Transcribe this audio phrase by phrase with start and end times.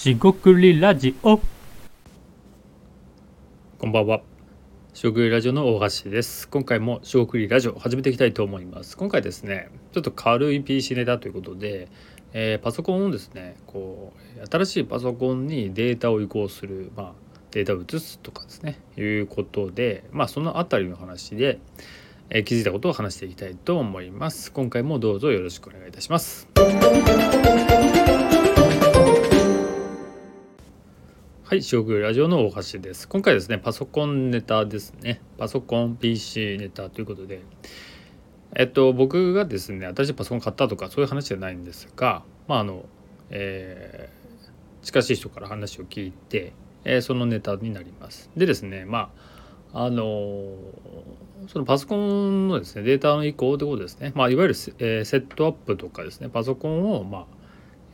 [0.00, 1.38] しごくりラジオ
[3.78, 4.22] こんばんは。
[4.94, 6.48] しごくりラジオの大橋です。
[6.48, 8.96] 今回もしごくりラジオ始めていきたいと思います。
[8.96, 11.88] 今回ですね、ちょっと軽い PC ネタということで、
[12.32, 17.12] えーパソコンをですね、こう新しいパソコンにデータを移行する、まあ
[17.50, 21.58] データを移すとかですね、いうことで、まあそのあたりの話で、
[22.30, 24.50] えー気づいたことを話していきたいと思います。
[24.50, 26.48] 今回もどうぞよろしくお願いいたします。
[31.50, 33.08] はい、四国ラジオの大橋です。
[33.08, 35.20] 今回ですね、パソコンネタですね。
[35.36, 37.40] パソコン PC ネタということで、
[38.54, 42.84] えっと、僕がですね、新しいパソコン買ったとかそういう話じゃないんですが、まあ、あの、
[43.30, 46.52] えー近しい人から話を聞いて、
[46.84, 48.30] えーそのネタになります。
[48.36, 49.10] でですね、ま
[49.74, 50.54] あ、あのー
[51.48, 54.12] そのパソコンのですね、データの移行ということですね。
[54.14, 57.26] まあ、いわゆるセ,、えセットアップとかですね、パソコンを、まあ、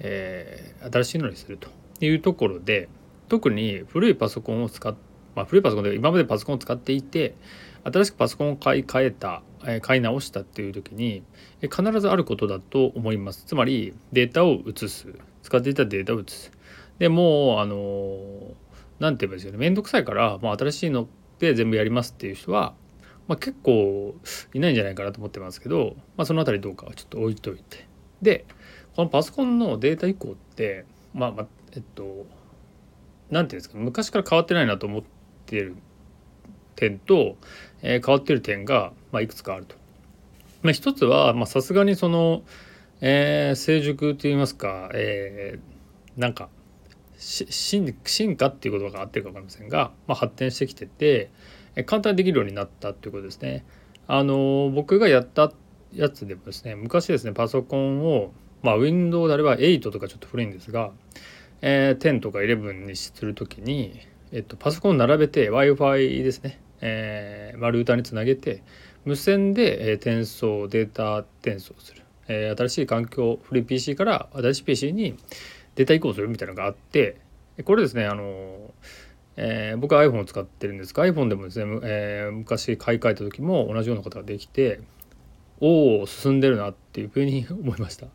[0.00, 1.70] え新しいのにすると
[2.04, 2.90] いうところで、
[3.28, 4.94] 特に古いパソコンを使っ、
[5.34, 7.34] まあ、古いパソコンで今までパソコンを使っていて
[7.84, 9.42] 新しくパソコンを買い替えた、
[9.82, 11.22] 買い直したっていう時に
[11.62, 13.44] 必ずあることだと思います。
[13.46, 15.14] つまりデータを移す。
[15.42, 16.50] 使っていたデータを移す。
[16.98, 18.66] でもうあのー
[18.98, 19.58] なんて言えばいいですよね。
[19.58, 22.74] 面倒くさいからもう新しいので全部やりますっていう人は、
[23.28, 24.14] まあ、結構
[24.54, 27.86] いないんじゃないかなと思ってますけど、まあ、そのあたりどうかはちょっと置いといて。
[28.22, 28.46] で
[28.94, 32.26] このパソコンのデータ移行ってまあまあえっと
[33.30, 35.02] なんていうんですか昔から変わってないなと思っ
[35.46, 35.76] てる
[36.76, 37.36] 点と、
[37.82, 39.76] えー変わってる点が、まあ、いくつかあると。
[40.62, 42.42] まあ、一つはさすがにその、
[43.00, 46.48] えー成熟といいますか、えーなんか
[47.18, 51.30] し進化っていうことが合ってるか分かりませんが、まあ、発展してきてて、
[51.74, 53.64] えー簡単にできるようになったっていうことですね。
[54.08, 55.52] あの僕がやった
[55.92, 60.92] やつでもですね昔ですねパソコンを、まあ、Windows であれば8とかちょっと古いんですが、
[61.62, 64.00] えー10とか11にするときに、
[64.32, 68.62] えっと、パソコン並べて w i f i ですね、えーまあ、ルーターにつなげて
[69.04, 75.16] 無線で、えー転送データ転送する、えー新しい環境古い PC から新しい PC に
[75.76, 77.16] データ移行するみたいなのがあって
[77.64, 78.72] これですねあの
[79.36, 84.80] えー僕は iPhone を使ってるんですが iPhone でもですね、えー昔買い替えた時も同じようなことができて
[85.60, 88.08] おお進んでるなっていうふうに思いました、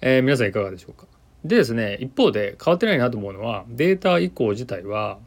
[0.00, 1.06] えー皆さんいかがでしょうか？
[1.44, 5.18] でですね一方で変わってないなと思うのはデータ移行自体は、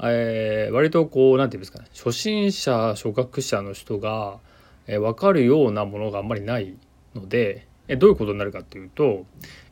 [0.00, 4.38] えー割とこう何て言うんですかね初心者初学者の人が、
[4.86, 6.76] えー分かるようなものがあんまりない
[7.14, 9.26] ので、えーどういうことになるかっていうと、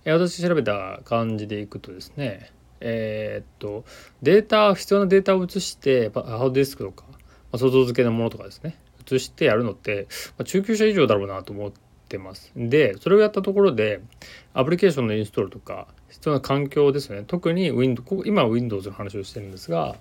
[0.04, 2.50] えー私調べた感じでいくとですね
[2.80, 3.84] えーっと
[4.22, 7.16] データ必要なデータを移してハードディスクとか、ま
[7.52, 8.76] あ、外付けのものとかですね
[9.08, 11.78] 移してやるのって、まあ中級者以上だろうなと思って
[12.18, 12.52] ます。
[12.56, 14.00] でそれをやったところで
[14.52, 19.96] アプリケーションのインストールとか必要な環境ですね特に Windows 今は Windows の話をしてるんですが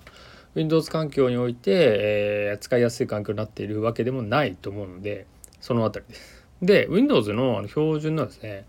[0.54, 5.26] Windows 環境において、えー使いやすい環境になっているわけでもないと思うので
[5.60, 6.46] そのあたりです。
[6.62, 8.64] で Windows の標準のですね、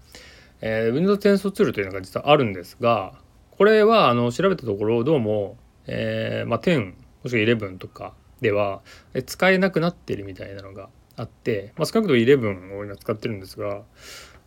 [0.61, 3.13] えー Windows 転送ツールというのが実はあるんですが
[3.51, 5.57] これはあの調べたところどうも、
[5.87, 8.81] えーまあ、10もしくは11とかでは
[9.13, 13.83] え使えなくなっているみたいなのがあって、まあ、少なくとも11を今使ってるんですが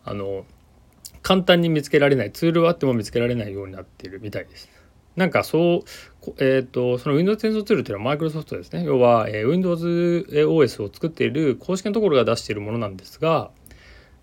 [0.03, 0.45] あの
[1.21, 4.69] 簡単に見つけられないツールはあっても見つけられないようになっているみたいです。
[5.15, 13.51] なんかそう、えー、とその Windows 転送ツールっていうのはマイクロソフトですね要は、えー WindowsOS を作っている公式のところが出しているものなんですが、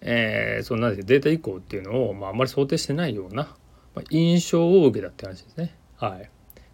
[0.00, 3.54] えー、そのなんでデータ移行っていうのを、まあ、あんまり想定してないような、
[3.94, 5.76] まあ、印象を受けたって話ですね。
[5.96, 6.30] はい、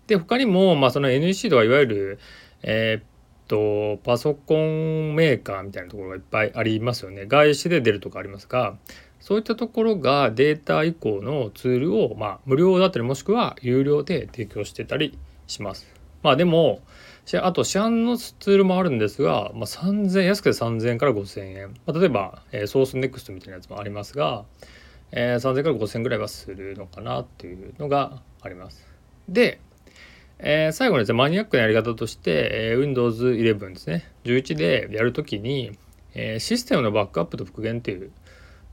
[0.06, 2.18] で他にも、まあ、その NEC とかいわゆる、
[2.62, 3.11] えー
[3.48, 8.76] とパソコンメーカーみたいなところがいっぱいありますよね外資で出るとかありますが
[9.20, 15.16] そういったところがデータ移行のツールを、まあ、無料だったりもしくは有料で提供してたり
[15.46, 15.86] します。
[16.22, 16.80] まあでも
[17.40, 24.44] あと市販のツールもあるんですが、まあ、3000安くて3000円から5000円、まあ、例えば、えーソースネクストみたいなやつもありますが、
[25.12, 28.84] えー3000円から5000円ぐらいはするのかなっていうのがあります。
[29.28, 29.60] で、
[30.44, 34.10] えー最後にですねマニアックなやり方として、えー Windows 11ですね。
[34.24, 35.78] 11でやるときに、
[36.14, 38.10] えーシステムのバックアップと復元っていう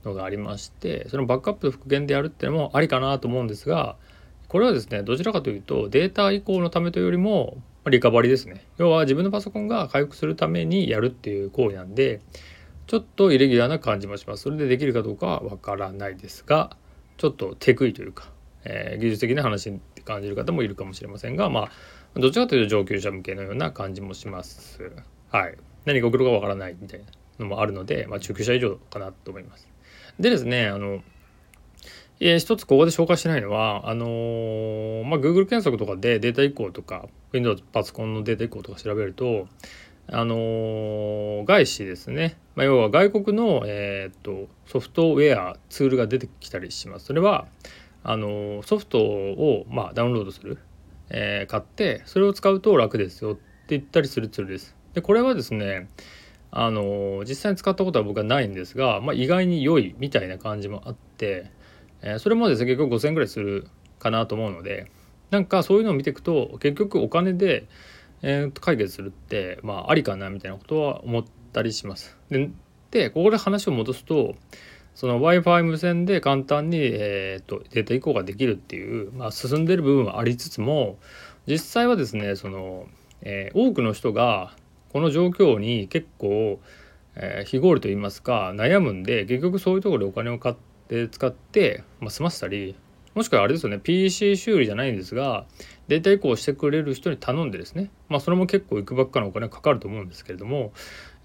[0.04, 3.95] のがありましてそのバックアップと復元でやるっていうのもありかなと思うんですが
[4.48, 7.57] これはですねどちらかというとデータ移行のためというよりも
[7.89, 8.65] リカバリーですね。
[8.77, 12.22] 要は自分のパソコンが回復するためにやるっていう行為なんで
[12.88, 14.44] ちょっとイレギュラーな感じもします。
[14.44, 16.75] それでできるかどうかはわからないですが
[17.18, 18.31] ちょっとテクイというか、
[18.63, 19.80] えー技術的な話
[20.10, 21.70] 感じる方もいるかもしれませんがま
[22.16, 24.82] あどちらかというと上級者向けのような感じもします。
[25.30, 25.56] はい。
[25.86, 27.06] 何が起こるかわからないみたいな
[27.40, 29.68] のもあるので、まあ、中級者以上かなと思います。
[30.20, 31.02] でですねあの
[32.22, 39.48] えー、一つここで紹介してないのはあのー、まあ、Google 検索とかでデータ移行とか Windows パソコンのデータ移行とか調べると
[40.12, 47.06] あのー、外資ですね、まあ、要は外国の、えー、っとソフトウェアツールが出てきたりします。
[47.06, 47.48] それは
[48.04, 50.57] あのソフトを、まあ、ダウンロードする、
[51.10, 55.90] え買ってそれを使うと楽ですよって言ったりするツールですでこれはですね
[56.51, 61.51] あの実際に使ったことは僕はないんですが、まあ、意外に良いみたいな感じもあって
[62.01, 63.68] えー、それもですね結局5,000円ぐらいする
[64.00, 64.90] かなと思うので
[65.31, 67.68] なんかそういうのを見ていくと結局お金で、
[68.22, 71.24] えー、解決するってまあありかなみたいなことは思っ
[71.54, 72.18] たりします。
[72.92, 74.36] でここで話を戻すと
[74.95, 80.97] その w i f i 無線で簡単に、えーと、データ移行ができるっていう、まあ、進んでる部分はありつつも
[81.47, 82.88] 実際はですねその、
[83.21, 84.53] えー、多くの人が
[84.91, 86.59] この状況に結構、
[87.15, 90.56] えー、非合理と言いますか悩むんで結局そういうところでお金を買っ
[90.88, 92.75] て使って、まあ、済ませたり
[93.19, 95.44] もしくはあれですよね PC 修理じゃないんですが
[95.89, 100.71] データ移行してくれる人に頼んでですねまあそれも結構いくばっかのお金かかると思うんですけれども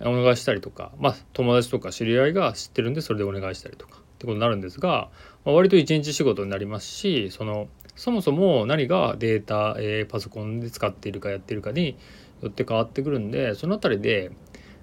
[0.00, 5.08] お願いしたりとかまあ友達とか知り合いが知ってるんでそれでお願いしたりとかってことになるんですが、
[5.44, 11.96] まあ、割と一日仕事になりますしそのそもそも何がデータ、えー、パソコンで使っているかやってるかに
[12.42, 14.32] よって変わってくるんでその辺りで、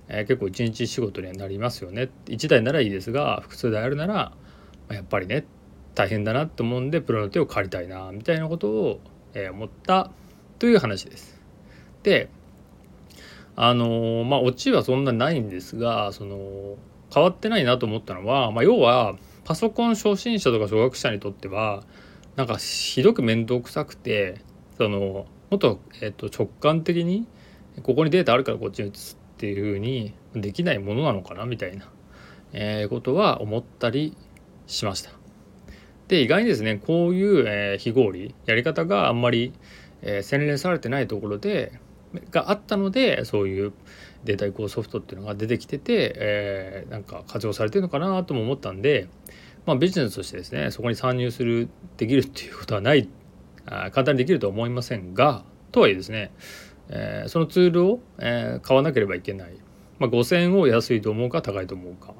[0.07, 2.09] えー、結構一日仕事にはなりますよね。
[2.27, 4.31] 1台ならいいですが複数台あるなら
[4.89, 5.43] やっぱりね
[5.95, 8.99] 大変だなと思うんでプロの手を借りたいなみたいなことを、
[9.33, 10.11] え思った
[10.59, 11.41] という話です。
[12.03, 12.29] で
[13.55, 16.75] あのまあオチはそんなないんですがその
[17.13, 19.15] 変わってないなと思ったのは、まあ、要は
[19.45, 21.83] パソコン初心者とか初学者にとっては
[22.35, 24.41] なんかひどく面倒くさくて
[24.77, 27.27] そのもっと,、えっと直感的に
[27.83, 31.89] ここにデータあるからこっちに移すっていうふうにできないものなのかなみたいな、
[32.53, 34.15] えー、ことは思ったり
[34.67, 35.20] しました。
[36.11, 39.53] で意外にですねこういう、えー、非合理やり方があんまり、
[40.01, 41.79] えー、洗練されてないところで
[42.31, 43.71] があったのでそういう
[44.25, 49.07] データ移行ソフトっていうのが出てきてて、えー、なんか活用されてるのかなとも思ったんで、
[49.65, 53.07] まあ、ビジネスとしてですねそこに参入するできるっていうことはない
[53.65, 56.33] あ簡単にできるとは思いませんがとはいえですね、
[56.89, 59.55] えー、そのツールを、えー、買わなければいけない、
[59.97, 62.13] まあ、5,000円を安いと思うか高いと思うか、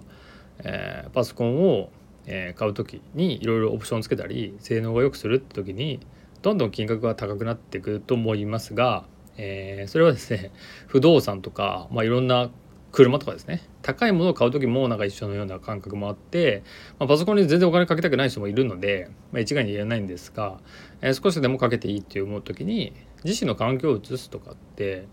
[0.60, 1.90] えー、パソコンを
[2.34, 6.00] え買う時にいろいろオプションつけたり性能が良くするって時に
[6.42, 9.06] どんどん金額が高くなっていくと思いますが、
[9.38, 10.52] え、それはですね
[10.88, 12.50] 不動産とか、まあ、いろんな
[12.92, 16.64] 車とかですね高いものを買う時もなんか一緒のような感覚もあって、
[17.00, 20.60] まあ、パソコンに全然お金かけたくない人もいるので、まあ、一概に言えないんですが、
[21.02, 22.94] えー、少しでもかけていいって思う時に
[23.24, 25.08] 自身の環境を移すとかって、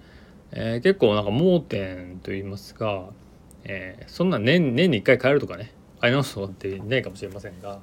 [0.52, 3.10] えー、結構なんか盲点と言いますか、
[3.64, 7.80] えー、そんな年年に1回変えるとかね買い直す人っていないかもしれませんが、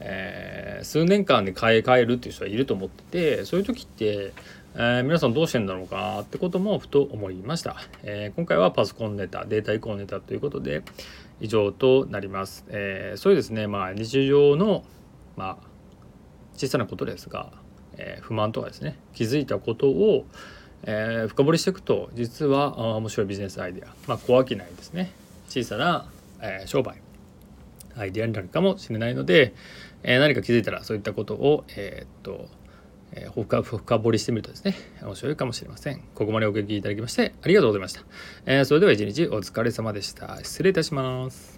[0.00, 3.02] えー、数年間で買い替えるっていう人はいると思って
[3.38, 4.32] てそういう時って、
[4.74, 10.82] えー、皆さんどうしてんだろうかってこともふと思いました、えー、今回はパソコンネタデータ移行ネタということで
[11.40, 13.68] 以上となります、えそういうですね。
[13.68, 14.82] まあ日常の
[15.36, 15.56] まあ
[16.56, 17.52] 小さなことですが、
[17.96, 18.98] え不満とかですね。
[19.14, 20.24] 気づいたことを
[20.84, 25.12] えー、深掘りしていくと実はあ面白いビジネスアイデア、まあ、小商いですね。
[25.48, 26.08] 小さな、
[26.40, 27.07] えー、商売。
[27.98, 29.54] アイデアになるかもしれないので、
[30.02, 32.48] えー、何か気づいたらそういったことを、えー、っと、
[33.12, 36.02] えー、深深掘りしてみるとですね面白いかもしれません。
[36.14, 38.02] ここまでお聞きいただきましてありがとうございました、
[38.46, 40.38] えー、それでは一日お疲れ様でした。
[40.42, 41.57] 失礼いたします。